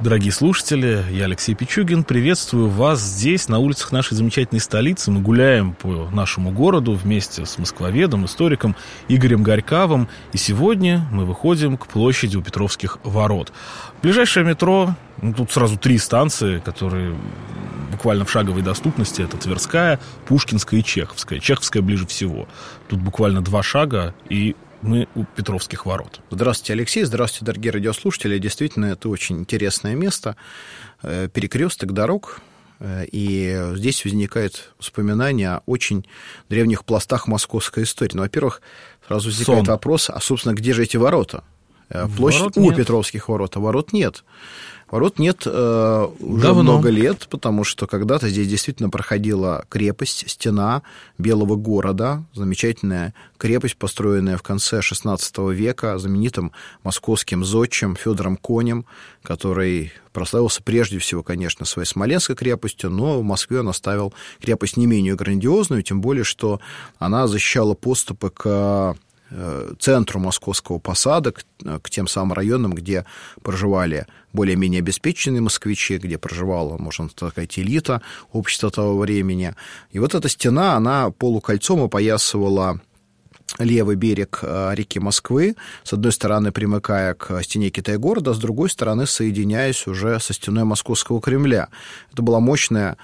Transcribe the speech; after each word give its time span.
Дорогие 0.00 0.30
слушатели, 0.30 1.04
я 1.10 1.24
Алексей 1.24 1.56
Пичугин. 1.56 2.04
Приветствую 2.04 2.68
вас 2.68 3.00
здесь, 3.00 3.48
на 3.48 3.58
улицах 3.58 3.90
нашей 3.90 4.14
замечательной 4.14 4.60
столицы. 4.60 5.10
Мы 5.10 5.20
гуляем 5.20 5.72
по 5.72 6.08
нашему 6.12 6.52
городу 6.52 6.92
вместе 6.92 7.44
с 7.44 7.58
москвоведом, 7.58 8.24
историком 8.24 8.76
Игорем 9.08 9.42
Горьковым. 9.42 10.08
И 10.32 10.36
сегодня 10.36 11.04
мы 11.10 11.24
выходим 11.24 11.76
к 11.76 11.88
площади 11.88 12.36
у 12.36 12.42
Петровских 12.42 12.98
ворот. 13.02 13.52
Ближайшее 14.00 14.46
метро, 14.46 14.94
ну, 15.20 15.34
тут 15.34 15.50
сразу 15.50 15.76
три 15.76 15.98
станции, 15.98 16.60
которые 16.60 17.16
буквально 17.90 18.24
в 18.24 18.30
шаговой 18.30 18.62
доступности. 18.62 19.22
Это 19.22 19.36
Тверская, 19.36 19.98
Пушкинская 20.26 20.78
и 20.78 20.84
Чеховская. 20.84 21.40
Чеховская 21.40 21.82
ближе 21.82 22.06
всего. 22.06 22.46
Тут 22.86 23.00
буквально 23.00 23.42
два 23.42 23.64
шага, 23.64 24.14
и 24.28 24.54
мы 24.82 25.08
у 25.14 25.24
Петровских 25.24 25.86
ворот. 25.86 26.20
Здравствуйте, 26.30 26.72
Алексей. 26.74 27.04
Здравствуйте, 27.04 27.46
дорогие 27.46 27.72
радиослушатели. 27.72 28.38
Действительно, 28.38 28.86
это 28.86 29.08
очень 29.08 29.38
интересное 29.38 29.94
место. 29.94 30.36
Э, 31.02 31.28
перекресток 31.32 31.92
дорог. 31.92 32.40
Э, 32.80 33.04
и 33.10 33.72
здесь 33.74 34.04
возникает 34.04 34.72
воспоминание 34.78 35.50
о 35.50 35.62
очень 35.66 36.06
древних 36.48 36.84
пластах 36.84 37.26
московской 37.26 37.84
истории. 37.84 38.14
Ну, 38.14 38.22
во-первых, 38.22 38.62
сразу 39.06 39.28
возникает 39.28 39.66
Сон. 39.66 39.74
вопрос, 39.74 40.10
а, 40.10 40.20
собственно, 40.20 40.54
где 40.54 40.72
же 40.72 40.82
эти 40.82 40.96
ворота? 40.96 41.44
Э, 41.90 42.06
площадь 42.16 42.40
ворот 42.40 42.56
у 42.56 42.60
нет. 42.62 42.76
Петровских 42.76 43.28
ворот, 43.28 43.56
а 43.56 43.60
ворот 43.60 43.92
нет. 43.92 44.24
Ворот 44.90 45.18
нет 45.18 45.42
э, 45.44 46.08
уже 46.18 46.42
Давно. 46.42 46.62
много 46.62 46.88
лет, 46.88 47.26
потому 47.28 47.62
что 47.62 47.86
когда-то 47.86 48.28
здесь 48.30 48.48
действительно 48.48 48.88
проходила 48.88 49.66
крепость, 49.68 50.30
стена 50.30 50.82
Белого 51.18 51.56
города, 51.56 52.24
замечательная 52.32 53.12
крепость, 53.36 53.76
построенная 53.76 54.38
в 54.38 54.42
конце 54.42 54.78
XVI 54.78 55.54
века 55.54 55.98
знаменитым 55.98 56.52
московским 56.84 57.44
зодчим 57.44 57.96
Федором 57.96 58.38
Конем, 58.38 58.86
который 59.22 59.92
прославился 60.12 60.62
прежде 60.62 60.98
всего, 60.98 61.22
конечно, 61.22 61.66
своей 61.66 61.86
Смоленской 61.86 62.34
крепостью, 62.34 62.88
но 62.88 63.20
в 63.20 63.22
Москве 63.22 63.60
он 63.60 63.68
оставил 63.68 64.14
крепость 64.40 64.78
не 64.78 64.86
менее 64.86 65.16
грандиозную, 65.16 65.82
тем 65.82 66.00
более, 66.00 66.24
что 66.24 66.60
она 66.98 67.26
защищала 67.26 67.74
поступы 67.74 68.30
к 68.30 68.96
центру 69.78 70.20
московского 70.20 70.78
посада, 70.78 71.32
к, 71.32 71.42
э, 71.64 71.78
к 71.82 71.90
тем 71.90 72.08
самым 72.08 72.32
районам, 72.32 72.72
где 72.72 73.04
проживали 73.42 74.06
более-менее 74.32 74.80
обеспеченные 74.80 75.40
москвичи, 75.40 75.98
где 75.98 76.18
проживала, 76.18 76.78
можно 76.78 77.08
сказать, 77.08 77.58
элита 77.58 78.02
общества 78.32 78.70
того 78.70 78.98
времени. 78.98 79.54
И 79.90 79.98
вот 79.98 80.14
эта 80.14 80.28
стена, 80.28 80.74
она 80.74 81.10
полукольцом 81.10 81.82
опоясывала 81.82 82.80
левый 83.58 83.96
берег 83.96 84.40
э, 84.42 84.74
реки 84.74 84.98
Москвы, 84.98 85.56
с 85.82 85.92
одной 85.92 86.12
стороны 86.12 86.52
примыкая 86.52 87.14
к 87.14 87.42
стене 87.42 87.70
Китай-города, 87.70 88.34
с 88.34 88.38
другой 88.38 88.70
стороны 88.70 89.06
соединяясь 89.06 89.86
уже 89.86 90.20
со 90.20 90.32
стеной 90.32 90.64
Московского 90.64 91.20
Кремля. 91.20 91.68
Это 92.12 92.22
была 92.22 92.40
мощная 92.40 92.96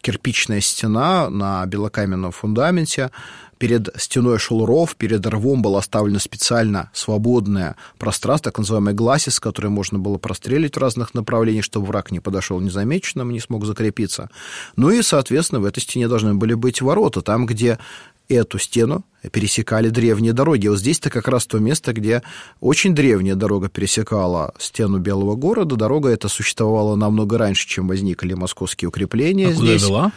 кирпичная 0.00 0.62
стена 0.62 1.28
на 1.28 1.66
белокаменном 1.66 2.32
фундаменте, 2.32 3.10
перед 3.58 3.88
стеной 3.96 4.38
шел 4.38 4.66
ров, 4.66 4.96
перед 4.96 5.24
рвом 5.26 5.62
было 5.62 5.78
оставлено 5.78 6.18
специально 6.18 6.90
свободное 6.92 7.76
пространство, 7.98 8.50
так 8.50 8.58
называемый 8.58 8.94
гласис, 8.94 9.40
которое 9.40 9.68
можно 9.68 9.98
было 9.98 10.18
прострелить 10.18 10.76
в 10.76 10.80
разных 10.80 11.14
направлениях, 11.14 11.64
чтобы 11.64 11.86
враг 11.86 12.10
не 12.10 12.20
подошел 12.20 12.60
незамеченным, 12.60 13.30
не 13.30 13.40
смог 13.40 13.64
закрепиться. 13.64 14.28
Ну 14.76 14.90
и, 14.90 15.02
соответственно, 15.02 15.60
в 15.60 15.64
этой 15.64 15.80
стене 15.80 16.08
должны 16.08 16.34
были 16.34 16.54
быть 16.54 16.82
ворота, 16.82 17.22
там, 17.22 17.46
где 17.46 17.78
эту 18.28 18.58
стену 18.58 19.04
пересекали 19.30 19.88
древние 19.88 20.32
дороги. 20.32 20.68
Вот 20.68 20.78
здесь-то 20.78 21.10
как 21.10 21.28
раз 21.28 21.46
то 21.46 21.58
место, 21.58 21.92
где 21.92 22.22
очень 22.60 22.94
древняя 22.94 23.34
дорога 23.34 23.68
пересекала 23.68 24.52
стену 24.58 24.98
Белого 24.98 25.34
города. 25.34 25.76
Дорога 25.76 26.10
эта 26.10 26.28
существовала 26.28 26.94
намного 26.96 27.38
раньше, 27.38 27.66
чем 27.66 27.88
возникли 27.88 28.34
московские 28.34 28.88
укрепления 28.88 29.48
а 29.48 29.52
здесь. 29.52 29.82
Куда 29.84 29.94
вела? 29.94 30.12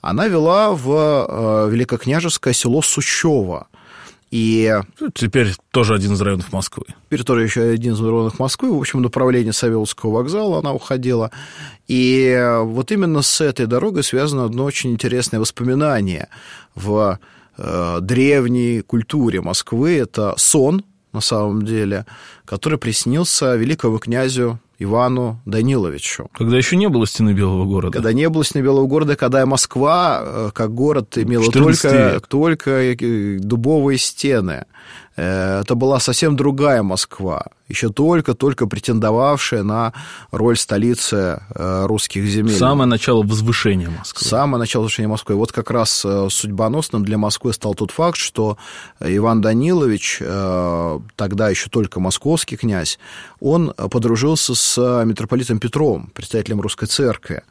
Она 0.00 0.28
вела 0.28 0.72
в 0.72 0.90
э, 1.28 1.70
великокняжеское 1.70 2.52
село 2.52 2.82
Сущево. 2.82 3.68
И... 4.30 4.80
Теперь 5.14 5.54
тоже 5.70 5.94
один 5.94 6.14
из 6.14 6.20
районов 6.20 6.52
Москвы. 6.52 6.86
Теперь 7.06 7.22
тоже 7.22 7.44
еще 7.44 7.62
один 7.62 7.94
из 7.94 8.00
районов 8.00 8.40
Москвы. 8.40 8.74
В 8.74 8.78
общем, 8.78 9.00
направление 9.00 9.52
Савеловского 9.52 10.10
вокзала 10.10 10.58
она 10.58 10.72
уходила. 10.72 11.30
И 11.86 12.36
вот 12.62 12.90
именно 12.90 13.22
с 13.22 13.40
этой 13.40 13.66
дорогой 13.66 14.02
связано 14.02 14.44
одно 14.44 14.64
очень 14.64 14.90
интересное 14.90 15.38
воспоминание 15.38 16.28
в 16.74 17.20
древней 17.56 18.82
культуре 18.82 19.40
Москвы. 19.40 19.96
Это 19.98 20.34
сон, 20.36 20.84
на 21.12 21.20
самом 21.20 21.64
деле, 21.64 22.06
который 22.44 22.78
приснился 22.78 23.54
великому 23.54 23.98
князю 23.98 24.58
Ивану 24.78 25.40
Даниловичу. 25.44 26.28
Когда 26.34 26.56
еще 26.56 26.76
не 26.76 26.88
было 26.88 27.06
стены 27.06 27.32
Белого 27.32 27.64
города. 27.64 27.92
Когда 27.92 28.12
не 28.12 28.28
было 28.28 28.44
стены 28.44 28.62
Белого 28.62 28.86
города, 28.86 29.16
когда 29.16 29.46
Москва, 29.46 30.22
э, 30.24 30.50
как 30.52 30.74
город, 30.74 31.16
имела 31.16 31.50
только, 31.50 32.20
только 32.28 32.70
э, 32.70 33.38
дубовые 33.38 33.98
стены. 33.98 34.66
Э, 35.16 35.60
это 35.60 35.74
была 35.74 36.00
совсем 36.00 36.36
другая 36.36 36.82
Москва, 36.82 37.46
еще 37.68 37.90
только-только 37.90 38.66
претендовавшая 38.66 39.62
на 39.62 39.92
роль 40.32 40.56
столицы 40.56 41.40
э, 41.54 41.86
русских 41.86 42.26
земель. 42.26 42.56
Самое 42.56 42.88
начало 42.88 43.22
возвышения 43.22 43.90
Москвы. 43.90 44.26
Самое 44.26 44.58
начало 44.58 44.82
возвышения 44.82 45.08
Москвы. 45.08 45.36
Вот 45.36 45.52
как 45.52 45.70
раз 45.70 46.04
э, 46.04 46.28
судьбоносным 46.30 47.04
для 47.04 47.16
Москвы 47.16 47.52
стал 47.52 47.74
тот 47.74 47.90
факт, 47.90 48.16
что 48.16 48.58
Иван 49.00 49.40
Данилович, 49.40 50.22
тогда 51.16 51.48
еще 51.48 51.68
только 51.70 52.00
московский 52.00 52.56
князь, 52.56 52.98
он 53.40 53.72
подружился 53.72 54.54
с 54.54 55.04
митрополитом 55.04 55.58
Петром, 55.58 56.10
представителем 56.14 56.60
русской 56.60 56.86
церкви 56.86 57.42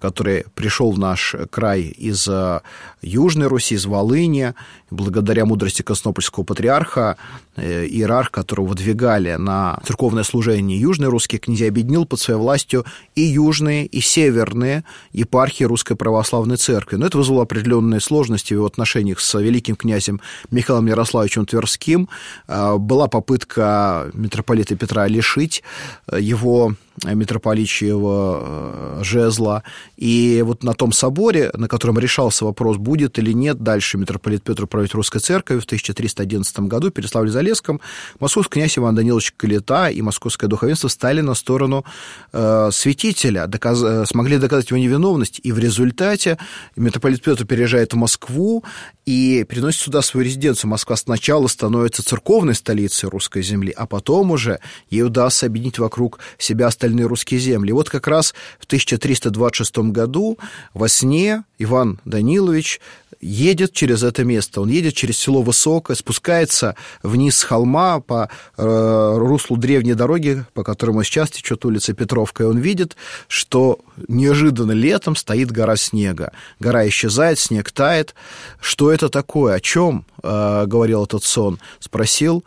который 0.00 0.44
пришел 0.54 0.90
в 0.90 0.98
наш 0.98 1.34
край 1.50 1.82
из 1.82 2.26
э, 2.26 2.60
Южной 3.02 3.48
Руси, 3.48 3.74
из 3.74 3.86
Волыни, 3.86 4.54
благодаря 4.90 5.44
мудрости 5.44 5.82
Коснопольского 5.82 6.44
патриарха, 6.44 7.16
э, 7.56 7.86
иерарх, 7.86 8.30
которого 8.30 8.68
выдвигали 8.68 9.34
на 9.34 9.78
церковное 9.84 10.24
служение 10.24 10.80
южные 10.80 11.08
русские 11.08 11.38
князья, 11.38 11.68
объединил 11.68 12.06
под 12.06 12.20
своей 12.20 12.40
властью 12.40 12.84
и 13.14 13.22
южные, 13.22 13.86
и 13.86 14.00
северные 14.00 14.84
епархии 15.12 15.64
Русской 15.64 15.94
Православной 15.94 16.56
Церкви. 16.56 16.96
Но 16.96 17.06
это 17.06 17.18
вызвало 17.18 17.42
определенные 17.42 18.00
сложности 18.00 18.54
в 18.54 18.56
его 18.56 18.66
отношениях 18.66 19.20
с 19.20 19.38
великим 19.38 19.76
князем 19.76 20.20
Михаилом 20.50 20.86
Ярославовичем 20.86 21.46
Тверским. 21.46 22.08
Э, 22.48 22.76
была 22.78 23.06
попытка 23.08 24.10
митрополита 24.14 24.74
Петра 24.76 25.06
лишить 25.06 25.62
его 26.10 26.74
митрополичьего 27.04 28.98
э, 29.00 29.04
жезла. 29.04 29.62
И 29.96 30.42
вот 30.44 30.62
на 30.62 30.74
том 30.74 30.92
соборе, 30.92 31.50
на 31.54 31.68
котором 31.68 31.98
решался 31.98 32.44
вопрос, 32.44 32.76
будет 32.76 33.18
или 33.18 33.32
нет 33.32 33.62
дальше 33.62 33.96
митрополит 33.98 34.42
Петр 34.42 34.66
править 34.66 34.94
русской 34.94 35.20
церковью 35.20 35.62
в 35.62 35.64
1311 35.64 36.60
году 36.60 36.90
в 36.90 36.92
Переславле-Залесском, 36.92 37.80
московский 38.18 38.54
князь 38.54 38.78
Иван 38.78 38.94
Данилович 38.94 39.32
Калита 39.36 39.88
и 39.88 40.02
московское 40.02 40.48
духовенство 40.48 40.88
стали 40.88 41.20
на 41.20 41.34
сторону 41.34 41.84
э, 42.32 42.70
святителя, 42.72 43.46
доказ... 43.46 43.82
Э, 43.82 44.04
смогли 44.06 44.38
доказать 44.38 44.70
его 44.70 44.78
невиновность, 44.78 45.40
и 45.42 45.52
в 45.52 45.58
результате 45.58 46.38
митрополит 46.76 47.22
Петр 47.22 47.46
переезжает 47.46 47.92
в 47.92 47.96
Москву 47.96 48.64
и 49.06 49.44
переносит 49.48 49.80
сюда 49.80 50.02
свою 50.02 50.26
резиденцию. 50.26 50.70
Москва 50.70 50.96
сначала 50.96 51.46
становится 51.46 52.02
церковной 52.02 52.54
столицей 52.54 53.08
русской 53.08 53.42
земли, 53.42 53.72
а 53.76 53.86
потом 53.86 54.30
уже 54.30 54.60
ей 54.90 55.02
удастся 55.02 55.46
объединить 55.46 55.78
вокруг 55.78 56.18
себя 56.38 56.66
остальные 56.66 56.89
остальные 56.90 57.06
русские 57.06 57.40
земли. 57.40 57.72
Вот 57.72 57.88
как 57.88 58.08
раз 58.08 58.34
в 58.58 58.66
1326 58.66 59.78
году 59.92 60.38
во 60.74 60.88
сне 60.88 61.44
Иван 61.58 62.00
Данилович 62.04 62.80
едет 63.20 63.72
через 63.72 64.02
это 64.02 64.24
место. 64.24 64.62
Он 64.62 64.70
едет 64.70 64.94
через 64.94 65.18
село 65.18 65.42
Высокое, 65.42 65.94
спускается 65.94 66.74
вниз 67.02 67.38
с 67.38 67.42
холма 67.42 68.00
по 68.00 68.28
э, 68.56 69.14
руслу 69.18 69.56
древней 69.56 69.94
дороги, 69.94 70.44
по 70.54 70.64
которому 70.64 71.02
сейчас 71.04 71.30
течет 71.30 71.64
улица 71.64 71.92
Петровка, 71.92 72.44
и 72.44 72.46
он 72.46 72.58
видит, 72.58 72.96
что 73.28 73.78
неожиданно 74.08 74.72
летом 74.72 75.16
стоит 75.16 75.52
гора 75.52 75.76
снега. 75.76 76.32
Гора 76.60 76.88
исчезает, 76.88 77.38
снег 77.38 77.70
тает. 77.70 78.14
Что 78.60 78.90
это 78.90 79.08
такое? 79.08 79.54
О 79.54 79.60
чем 79.60 80.06
э, 80.22 80.64
говорил 80.66 81.04
этот 81.04 81.22
сон? 81.24 81.58
Спросил 81.78 82.42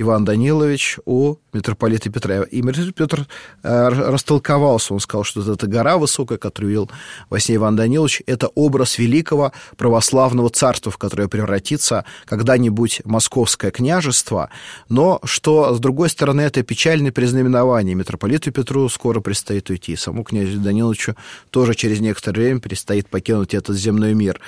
Иван 0.00 0.24
Данилович 0.24 0.98
у 1.06 1.36
митрополита 1.52 2.08
Петра. 2.08 2.42
И 2.44 2.62
митрополит 2.62 2.94
Петр 2.94 3.26
э, 3.64 3.88
растолковался, 3.88 4.94
он 4.94 5.00
сказал, 5.00 5.24
что 5.24 5.52
эта 5.52 5.66
гора 5.66 5.98
высокая, 5.98 6.38
которую 6.38 6.70
видел 6.70 6.90
во 7.30 7.40
сне 7.40 7.56
Иван 7.56 7.74
Данилович, 7.74 8.22
это 8.26 8.46
образ 8.54 8.98
великого 8.98 9.52
православного 9.76 10.50
царства, 10.50 10.92
в 10.92 10.98
которое 10.98 11.26
превратится 11.26 12.04
когда-нибудь 12.26 13.02
московское 13.04 13.72
княжество, 13.72 14.50
но 14.88 15.20
что, 15.24 15.74
с 15.74 15.80
другой 15.80 16.10
стороны, 16.10 16.42
это 16.42 16.62
печальное 16.62 17.10
признаменование. 17.10 17.96
Митрополиту 17.96 18.52
Петру 18.52 18.88
скоро 18.88 19.20
предстоит 19.20 19.68
уйти, 19.68 19.96
саму 19.96 20.22
князю 20.22 20.60
Даниловичу 20.60 21.16
тоже 21.50 21.74
через 21.74 21.98
некоторое 21.98 22.42
время 22.42 22.60
предстоит 22.60 23.08
покинуть 23.08 23.52
этот 23.54 23.76
земной 23.76 24.14
мир. 24.14 24.40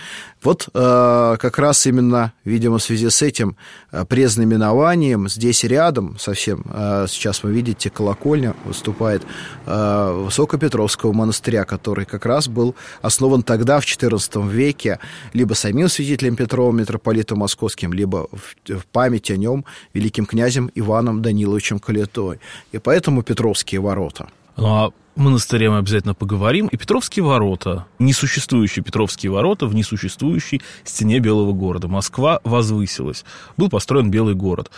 Вот 0.42 0.68
э, 0.72 1.36
как 1.38 1.58
раз 1.58 1.86
именно, 1.86 2.32
видимо, 2.44 2.78
в 2.78 2.82
связи 2.82 3.10
с 3.10 3.20
этим 3.20 3.56
э, 3.90 4.04
признаменованием 4.04 5.28
здесь 5.40 5.64
рядом 5.64 6.18
совсем, 6.18 6.62
э, 6.70 7.06
сейчас 7.08 7.42
вы 7.42 7.52
видите, 7.52 7.88
колокольня 7.88 8.54
выступает 8.64 9.22
э, 9.66 10.22
Высокопетровского 10.24 11.12
монастыря, 11.12 11.64
который 11.64 12.04
как 12.04 12.26
раз 12.26 12.46
был 12.46 12.74
основан 13.00 13.42
тогда, 13.42 13.80
в 13.80 13.84
XIV 13.84 14.48
веке, 14.48 14.98
либо 15.32 15.54
самим 15.54 15.88
святителем 15.88 16.36
Петровым, 16.36 16.76
митрополитом 16.76 17.38
московским, 17.38 17.92
либо 17.94 18.28
в 18.68 18.86
память 18.92 19.30
о 19.30 19.36
нем 19.36 19.64
великим 19.94 20.26
князем 20.26 20.70
Иваном 20.74 21.22
Даниловичем 21.22 21.78
Калитой. 21.78 22.38
И 22.72 22.78
поэтому 22.78 23.22
Петровские 23.22 23.80
ворота. 23.80 24.28
Ну, 24.56 24.66
а 24.66 24.92
монастыре 25.16 25.70
мы 25.70 25.78
обязательно 25.78 26.14
поговорим. 26.14 26.66
И 26.66 26.76
Петровские 26.76 27.24
ворота, 27.24 27.86
несуществующие 27.98 28.84
Петровские 28.84 29.32
ворота 29.32 29.66
в 29.66 29.74
несуществующей 29.74 30.60
стене 30.84 31.18
Белого 31.20 31.52
города. 31.52 31.88
Москва 31.88 32.40
возвысилась. 32.44 33.24
Был 33.56 33.70
построен 33.70 34.10
Белый 34.10 34.34
город. 34.34 34.70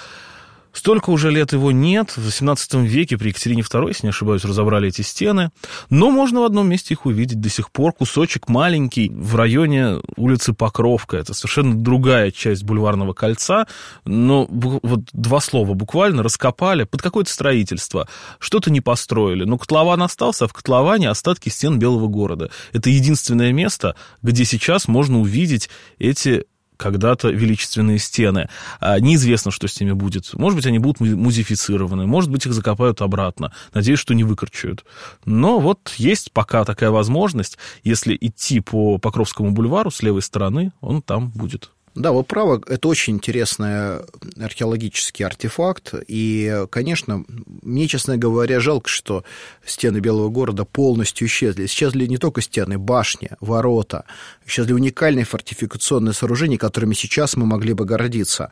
Столько 0.72 1.10
уже 1.10 1.30
лет 1.30 1.52
его 1.52 1.70
нет. 1.70 2.16
В 2.16 2.26
XVIII 2.26 2.84
веке 2.86 3.18
при 3.18 3.28
Екатерине 3.28 3.62
II, 3.62 3.88
если 3.88 4.06
не 4.06 4.10
ошибаюсь, 4.10 4.44
разобрали 4.44 4.88
эти 4.88 5.02
стены. 5.02 5.50
Но 5.90 6.10
можно 6.10 6.40
в 6.40 6.44
одном 6.44 6.68
месте 6.68 6.94
их 6.94 7.06
увидеть 7.06 7.40
до 7.40 7.48
сих 7.48 7.70
пор. 7.70 7.92
Кусочек 7.92 8.48
маленький 8.48 9.10
в 9.10 9.36
районе 9.36 10.00
улицы 10.16 10.54
Покровка. 10.54 11.18
Это 11.18 11.34
совершенно 11.34 11.74
другая 11.74 12.30
часть 12.30 12.64
бульварного 12.64 13.12
кольца. 13.12 13.66
Но 14.04 14.46
вот 14.50 15.00
два 15.12 15.40
слова 15.40 15.74
буквально 15.74 16.22
раскопали 16.22 16.84
под 16.84 17.02
какое-то 17.02 17.30
строительство. 17.30 18.08
Что-то 18.38 18.70
не 18.70 18.80
построили. 18.80 19.44
Но 19.44 19.58
котлован 19.58 20.02
остался, 20.02 20.46
а 20.46 20.48
в 20.48 20.52
котловане 20.52 21.10
остатки 21.10 21.48
стен 21.50 21.78
Белого 21.78 22.06
города. 22.06 22.50
Это 22.72 22.88
единственное 22.88 23.52
место, 23.52 23.94
где 24.22 24.44
сейчас 24.44 24.88
можно 24.88 25.20
увидеть 25.20 25.68
эти 25.98 26.44
когда-то 26.76 27.30
величественные 27.30 27.98
стены. 27.98 28.48
А, 28.80 28.98
неизвестно, 29.00 29.50
что 29.50 29.68
с 29.68 29.80
ними 29.80 29.92
будет. 29.92 30.32
Может 30.34 30.56
быть, 30.56 30.66
они 30.66 30.78
будут 30.78 31.00
музифицированы, 31.00 32.06
может 32.06 32.30
быть, 32.30 32.46
их 32.46 32.52
закопают 32.52 33.02
обратно. 33.02 33.52
Надеюсь, 33.74 33.98
что 33.98 34.14
не 34.14 34.24
выкорчуют. 34.24 34.84
Но 35.24 35.60
вот 35.60 35.94
есть 35.96 36.32
пока 36.32 36.64
такая 36.64 36.90
возможность. 36.90 37.58
Если 37.82 38.16
идти 38.20 38.60
по 38.60 38.98
Покровскому 38.98 39.52
бульвару 39.52 39.90
с 39.90 40.02
левой 40.02 40.22
стороны, 40.22 40.72
он 40.80 41.02
там 41.02 41.30
будет. 41.30 41.71
Да, 41.94 42.12
вы 42.12 42.24
правы, 42.24 42.62
это 42.68 42.88
очень 42.88 43.16
интересный 43.16 43.98
археологический 44.40 45.26
артефакт, 45.26 45.92
и, 46.08 46.64
конечно, 46.70 47.22
мне, 47.60 47.86
честно 47.86 48.16
говоря, 48.16 48.60
жалко, 48.60 48.88
что 48.88 49.24
стены 49.62 49.98
Белого 49.98 50.30
города 50.30 50.64
полностью 50.64 51.26
исчезли. 51.26 51.66
Исчезли 51.66 52.06
не 52.06 52.16
только 52.16 52.40
стены, 52.40 52.78
башни, 52.78 53.32
ворота, 53.40 54.06
исчезли 54.46 54.72
уникальные 54.72 55.26
фортификационные 55.26 56.14
сооружения, 56.14 56.56
которыми 56.56 56.94
сейчас 56.94 57.36
мы 57.36 57.44
могли 57.44 57.74
бы 57.74 57.84
гордиться. 57.84 58.50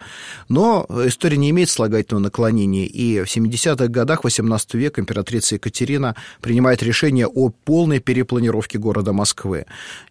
Но 0.51 0.87
история 1.07 1.39
не 1.39 1.49
имеет 1.49 1.71
слагательного 1.71 2.25
наклонения, 2.25 2.85
и 2.85 3.23
в 3.23 3.25
70-х 3.25 3.87
годах 3.89 4.23
18 4.23 4.75
века 4.75 5.01
императрица 5.01 5.55
Екатерина 5.55 6.15
принимает 6.43 6.83
решение 6.83 7.27
о 7.27 7.49
полной 7.49 8.01
перепланировке 8.01 8.79
города 8.79 9.15
Москвы. 9.15 9.65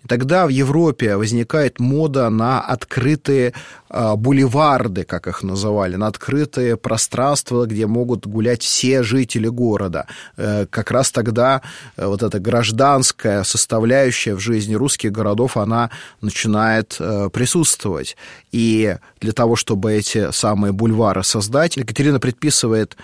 И 0.04 0.08
тогда 0.08 0.48
в 0.48 0.50
Европе 0.50 1.16
возникает 1.16 1.80
мода 1.80 2.28
на 2.32 2.60
открытый 2.60 3.19
открытые 3.20 3.54
а, 3.90 4.16
бульварды, 4.16 5.04
как 5.04 5.28
их 5.28 5.44
называли, 5.44 5.96
на 5.96 6.08
открытые 6.08 6.78
пространства, 6.78 7.66
где 7.66 7.86
могут 7.86 8.26
гулять 8.28 8.62
все 8.62 9.04
жители 9.04 9.48
города. 9.48 10.06
Э, 10.38 10.66
как 10.70 10.92
раз 10.92 11.12
тогда 11.12 11.62
э, 11.98 12.06
вот 12.06 12.24
эта 12.24 12.40
гражданская 12.40 13.44
составляющая 13.44 14.36
в 14.36 14.40
жизни 14.40 14.76
русских 14.76 15.12
городов, 15.12 15.58
она 15.58 15.90
начинает 16.22 16.98
э, 17.00 17.30
присутствовать. 17.34 18.16
И 18.52 18.96
для 19.22 19.32
того, 19.32 19.56
чтобы 19.56 19.94
эти 19.94 20.32
самые 20.32 20.72
бульвары 20.72 21.24
создать, 21.24 21.78
Екатерина 21.78 22.20
предписывает 22.20 22.96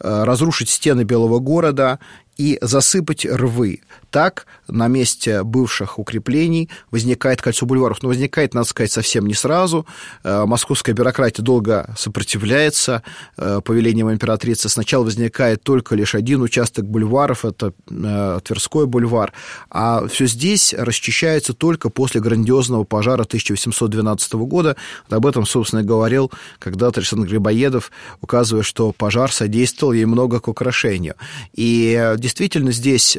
разрушить 0.00 0.68
стены 0.68 1.04
Белого 1.04 1.38
города 1.38 2.00
и 2.42 2.58
засыпать 2.60 3.24
рвы. 3.24 3.82
Так 4.10 4.46
на 4.66 4.88
месте 4.88 5.44
бывших 5.44 5.98
укреплений 5.98 6.68
возникает 6.90 7.40
кольцо 7.40 7.66
бульваров. 7.66 8.02
Но 8.02 8.08
возникает, 8.08 8.52
надо 8.52 8.66
сказать, 8.66 8.90
совсем 8.90 9.26
не 9.26 9.34
сразу. 9.34 9.86
Э, 10.24 10.44
московская 10.44 10.92
бюрократия 10.92 11.42
долго 11.42 11.94
сопротивляется 11.96 13.04
э, 13.36 13.60
повелениям 13.64 14.10
императрицы. 14.12 14.68
Сначала 14.68 15.04
возникает 15.04 15.62
только 15.62 15.94
лишь 15.94 16.16
один 16.16 16.42
участок 16.42 16.84
бульваров, 16.84 17.44
это 17.44 17.74
э, 17.88 18.40
Тверской 18.44 18.86
бульвар. 18.86 19.32
А 19.70 20.08
все 20.08 20.26
здесь 20.26 20.74
расчищается 20.76 21.54
только 21.54 21.90
после 21.90 22.20
грандиозного 22.20 22.82
пожара 22.82 23.22
1812 23.22 24.32
года. 24.32 24.76
Об 25.10 25.26
этом, 25.26 25.46
собственно, 25.46 25.84
говорил 25.84 26.32
когда-то 26.58 26.98
Александр 26.98 27.28
Грибоедов, 27.28 27.92
указывая, 28.20 28.64
что 28.64 28.90
пожар 28.90 29.30
содействовал 29.30 29.92
ей 29.92 30.06
много 30.06 30.40
к 30.40 30.48
украшению. 30.48 31.14
И 31.52 32.14
действительно 32.18 32.31
здесь 32.72 33.16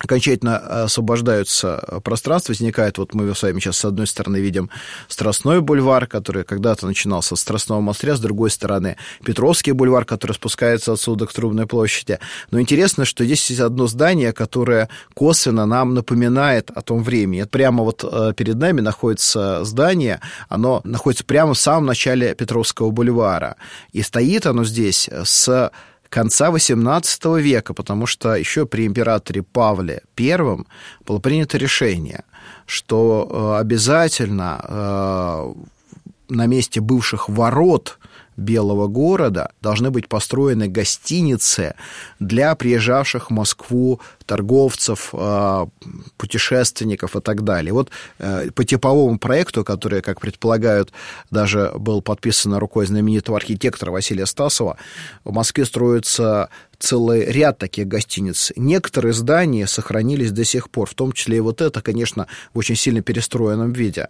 окончательно 0.00 0.84
освобождаются 0.84 2.00
пространства, 2.04 2.52
возникает, 2.52 2.98
вот 2.98 3.14
мы 3.14 3.34
с 3.34 3.42
вами 3.42 3.60
сейчас 3.60 3.78
с 3.78 3.84
одной 3.84 4.06
стороны 4.06 4.38
видим 4.38 4.70
Страстной 5.08 5.60
бульвар, 5.60 6.06
который 6.06 6.44
когда-то 6.44 6.86
начинался 6.86 7.36
с 7.36 7.40
Страстного 7.40 7.80
монастыря, 7.80 8.16
с 8.16 8.20
другой 8.20 8.50
стороны 8.50 8.96
Петровский 9.24 9.72
бульвар, 9.72 10.04
который 10.04 10.32
спускается 10.32 10.92
отсюда 10.92 11.26
к 11.26 11.32
Трубной 11.32 11.66
площади. 11.66 12.18
Но 12.50 12.60
интересно, 12.60 13.04
что 13.04 13.24
здесь 13.24 13.48
есть 13.50 13.60
одно 13.60 13.86
здание, 13.86 14.32
которое 14.32 14.88
косвенно 15.14 15.66
нам 15.66 15.94
напоминает 15.94 16.70
о 16.70 16.82
том 16.82 17.02
времени. 17.02 17.44
Прямо 17.44 17.84
вот 17.84 18.04
э, 18.04 18.32
перед 18.36 18.56
нами 18.56 18.80
находится 18.80 19.64
здание, 19.64 20.20
оно 20.48 20.80
находится 20.84 21.24
прямо 21.24 21.54
в 21.54 21.58
самом 21.58 21.86
начале 21.86 22.34
Петровского 22.34 22.90
бульвара. 22.90 23.56
И 23.92 24.02
стоит 24.02 24.46
оно 24.46 24.64
здесь 24.64 25.08
с 25.08 25.72
конца 26.08 26.48
XVIII 26.50 27.40
века, 27.40 27.74
потому 27.74 28.06
что 28.06 28.34
еще 28.34 28.66
при 28.66 28.86
императоре 28.86 29.42
Павле 29.42 30.02
I 30.18 30.36
было 31.06 31.18
принято 31.18 31.58
решение, 31.58 32.24
что 32.66 33.28
э, 33.30 33.60
обязательно 33.60 34.60
э, 34.62 35.52
на 36.28 36.46
месте 36.46 36.80
бывших 36.80 37.28
ворот 37.28 37.98
Белого 38.38 38.86
города 38.86 39.50
должны 39.60 39.90
быть 39.90 40.08
построены 40.08 40.68
гостиницы 40.68 41.74
для 42.20 42.54
приезжавших 42.54 43.30
в 43.30 43.34
Москву 43.34 44.00
торговцев, 44.26 45.10
э, 45.12 45.66
путешественников 46.16 47.16
и 47.16 47.20
так 47.20 47.42
далее. 47.42 47.72
Вот 47.72 47.90
э, 48.18 48.50
по 48.52 48.64
типовому 48.64 49.18
проекту, 49.18 49.64
который, 49.64 50.02
как 50.02 50.20
предполагают, 50.20 50.92
даже 51.30 51.72
был 51.74 52.00
подписан 52.00 52.54
рукой 52.54 52.86
знаменитого 52.86 53.36
архитектора 53.36 53.90
Василия 53.90 54.26
Стасова, 54.26 54.76
в 55.24 55.32
Москве 55.32 55.64
строится 55.64 56.48
целый 56.78 57.24
ряд 57.24 57.58
таких 57.58 57.88
гостиниц. 57.88 58.52
Некоторые 58.54 59.12
здания 59.12 59.66
сохранились 59.66 60.30
до 60.30 60.44
сих 60.44 60.70
пор, 60.70 60.88
в 60.88 60.94
том 60.94 61.12
числе 61.12 61.38
и 61.38 61.40
вот 61.40 61.60
это, 61.60 61.82
конечно, 61.82 62.28
в 62.54 62.58
очень 62.58 62.76
сильно 62.76 63.02
перестроенном 63.02 63.72
виде. 63.72 64.08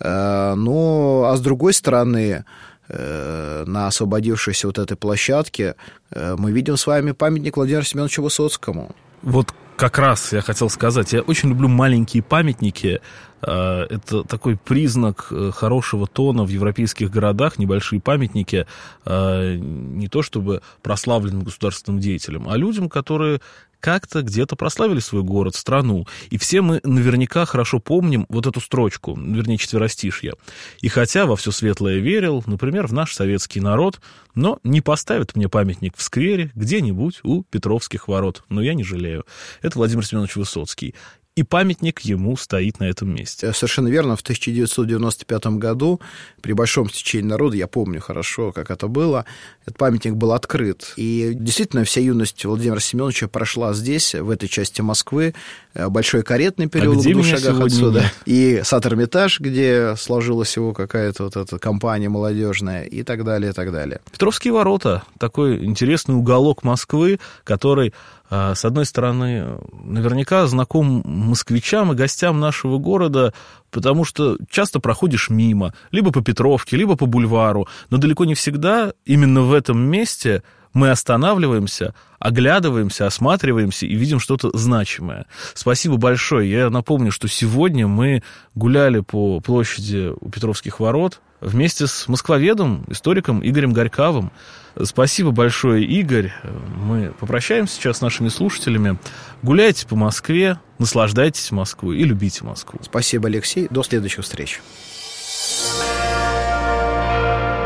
Э, 0.00 0.54
но, 0.56 1.28
а 1.30 1.36
с 1.36 1.40
другой 1.40 1.72
стороны, 1.72 2.44
на 2.92 3.86
освободившейся 3.86 4.66
вот 4.66 4.78
этой 4.78 4.96
площадке 4.96 5.76
э, 6.10 6.36
мы 6.38 6.52
видим 6.52 6.76
с 6.76 6.86
вами 6.86 7.12
памятник 7.12 7.56
Владимиру 7.56 7.84
Семеновичу 7.84 8.22
Высоцкому. 8.22 8.94
Вот 9.22 9.54
как 9.76 9.98
раз 9.98 10.32
я 10.32 10.40
хотел 10.40 10.68
сказать, 10.68 11.12
я 11.12 11.22
очень 11.22 11.50
люблю 11.50 11.68
маленькие 11.68 12.22
памятники. 12.22 13.00
Э, 13.42 13.86
это 13.88 14.24
такой 14.24 14.56
признак 14.56 15.32
хорошего 15.54 16.06
тона 16.06 16.44
в 16.44 16.48
европейских 16.48 17.10
городах, 17.10 17.58
небольшие 17.58 18.00
памятники, 18.00 18.66
не 19.06 20.08
то 20.08 20.22
чтобы 20.22 20.62
прославленным 20.82 21.44
государственным 21.44 22.00
деятелям, 22.00 22.48
а 22.48 22.56
людям, 22.56 22.88
которые 22.88 23.40
как-то 23.80 24.22
где-то 24.22 24.56
прославили 24.56 25.00
свой 25.00 25.22
город, 25.22 25.56
страну. 25.56 26.06
И 26.30 26.38
все 26.38 26.60
мы 26.60 26.80
наверняка 26.84 27.44
хорошо 27.44 27.80
помним 27.80 28.26
вот 28.28 28.46
эту 28.46 28.60
строчку, 28.60 29.16
вернее, 29.16 29.56
четверостишье. 29.56 30.34
И 30.80 30.88
хотя 30.88 31.26
во 31.26 31.36
все 31.36 31.50
светлое 31.50 31.98
верил, 31.98 32.42
например, 32.46 32.86
в 32.86 32.92
наш 32.92 33.14
советский 33.14 33.60
народ, 33.60 34.00
но 34.34 34.58
не 34.62 34.80
поставит 34.80 35.34
мне 35.34 35.48
памятник 35.48 35.96
в 35.96 36.02
сквере 36.02 36.50
где-нибудь 36.54 37.20
у 37.22 37.42
Петровских 37.42 38.08
ворот. 38.08 38.44
Но 38.48 38.62
я 38.62 38.74
не 38.74 38.84
жалею. 38.84 39.24
Это 39.62 39.78
Владимир 39.78 40.06
Семенович 40.06 40.36
Высоцкий. 40.36 40.94
И 41.36 41.42
памятник 41.44 42.00
ему 42.00 42.36
стоит 42.36 42.80
на 42.80 42.84
этом 42.84 43.14
месте. 43.14 43.46
Э, 43.46 43.52
совершенно 43.52 43.88
верно. 43.88 44.16
В 44.16 44.20
1995 44.20 45.46
году 45.58 46.00
при 46.42 46.52
большом 46.52 46.90
стечении 46.90 47.28
народа, 47.28 47.56
я 47.56 47.66
помню 47.66 48.00
хорошо, 48.00 48.52
как 48.52 48.70
это 48.70 48.88
было, 48.88 49.24
этот 49.62 49.78
памятник 49.78 50.14
был 50.14 50.32
открыт. 50.32 50.92
И 50.96 51.30
действительно, 51.34 51.84
вся 51.84 52.00
юность 52.00 52.44
Владимира 52.44 52.80
Семеновича 52.80 53.28
прошла 53.28 53.72
здесь, 53.74 54.14
в 54.14 54.28
этой 54.28 54.48
части 54.48 54.80
Москвы. 54.80 55.34
Э, 55.74 55.88
Большой 55.88 56.22
каретный 56.24 56.68
переулок 56.68 57.06
а 57.06 57.08
в 57.08 57.12
двух 57.12 57.26
шагах 57.26 57.60
отсюда. 57.60 58.00
Нет? 58.00 58.14
И 58.26 58.60
Сад-Эрмитаж, 58.64 59.38
где 59.38 59.94
сложилась 59.96 60.56
его 60.56 60.72
какая-то 60.72 61.24
вот 61.24 61.36
эта 61.36 61.58
компания 61.58 62.08
молодежная 62.08 62.82
и 62.82 63.04
так 63.04 63.24
далее, 63.24 63.52
и 63.52 63.54
так 63.54 63.70
далее. 63.70 64.00
Петровские 64.10 64.52
ворота. 64.52 65.04
Такой 65.18 65.64
интересный 65.64 66.16
уголок 66.16 66.64
Москвы, 66.64 67.20
который 67.44 67.88
а, 67.90 68.19
с 68.30 68.64
одной 68.64 68.86
стороны, 68.86 69.58
наверняка 69.72 70.46
знаком 70.46 71.02
москвичам 71.04 71.92
и 71.92 71.96
гостям 71.96 72.38
нашего 72.38 72.78
города, 72.78 73.34
потому 73.70 74.04
что 74.04 74.36
часто 74.48 74.78
проходишь 74.78 75.30
мимо, 75.30 75.74
либо 75.90 76.12
по 76.12 76.22
Петровке, 76.22 76.76
либо 76.76 76.96
по 76.96 77.06
бульвару, 77.06 77.66
но 77.90 77.98
далеко 77.98 78.24
не 78.24 78.34
всегда 78.34 78.92
именно 79.04 79.42
в 79.42 79.52
этом 79.52 79.80
месте 79.80 80.44
мы 80.72 80.90
останавливаемся, 80.90 81.94
оглядываемся, 82.18 83.06
осматриваемся 83.06 83.86
и 83.86 83.94
видим 83.94 84.20
что-то 84.20 84.56
значимое. 84.56 85.26
Спасибо 85.54 85.96
большое. 85.96 86.50
Я 86.50 86.70
напомню, 86.70 87.10
что 87.10 87.28
сегодня 87.28 87.86
мы 87.86 88.22
гуляли 88.54 89.00
по 89.00 89.40
площади 89.40 90.12
у 90.20 90.30
Петровских 90.30 90.80
ворот 90.80 91.20
вместе 91.40 91.86
с 91.86 92.06
москвоведом, 92.08 92.84
историком 92.88 93.40
Игорем 93.42 93.72
Горьковым. 93.72 94.30
Спасибо 94.82 95.30
большое, 95.30 95.84
Игорь. 95.84 96.32
Мы 96.76 97.12
попрощаемся 97.18 97.74
сейчас 97.74 97.98
с 97.98 98.00
нашими 98.00 98.28
слушателями. 98.28 98.98
Гуляйте 99.42 99.86
по 99.86 99.96
Москве, 99.96 100.60
наслаждайтесь 100.78 101.50
Москвой 101.50 101.98
и 101.98 102.04
любите 102.04 102.44
Москву. 102.44 102.78
Спасибо, 102.82 103.28
Алексей. 103.28 103.66
До 103.70 103.82
следующих 103.82 104.24
встреч. 104.24 104.60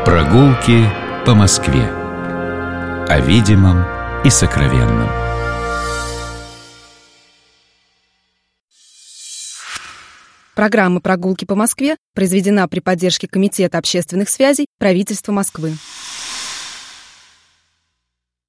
Прогулки 0.05 0.89
по 1.25 1.35
Москве. 1.35 2.04
О 3.07 3.19
видимом 3.19 3.85
и 4.23 4.31
сокровенном. 4.31 5.07
Программа 10.55 11.01
«Прогулки 11.01 11.45
по 11.45 11.53
Москве» 11.53 11.97
произведена 12.15 12.67
при 12.67 12.79
поддержке 12.79 13.27
Комитета 13.27 13.77
общественных 13.77 14.27
связей 14.27 14.65
правительства 14.79 15.31
Москвы. 15.31 15.73